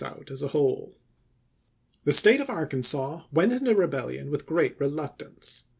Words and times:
out 0.03 0.31
as 0.31 0.41
a 0.41 0.47
whole. 0.47 0.97
The 2.05 2.11
State 2.11 2.41
of 2.41 2.49
Arkansas 2.49 3.21
went 3.31 3.51
into 3.53 3.75
rebellion 3.75 4.31
with 4.31 4.47
gi'eat 4.47 4.79
reluctance. 4.79 5.65